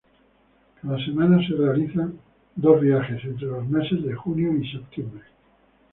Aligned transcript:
Cada 0.81 0.97
semana 1.05 1.45
se 1.45 1.53
realizan 1.53 2.17
dos 2.55 2.81
viajes 2.81 3.23
entre 3.23 3.45
los 3.45 3.69
meses 3.69 4.01
de 4.03 4.15
junio 4.15 4.51
y 4.57 4.67
septiembre. 4.67 5.21